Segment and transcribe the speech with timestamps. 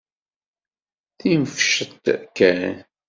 [1.13, 2.05] D tinefcect
[2.37, 2.77] kan.